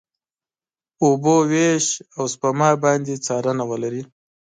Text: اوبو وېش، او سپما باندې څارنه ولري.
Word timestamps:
اوبو 1.03 1.35
وېش، 1.51 1.85
او 2.17 2.23
سپما 2.33 2.69
باندې 2.83 3.13
څارنه 3.25 3.63
ولري. 3.71 4.03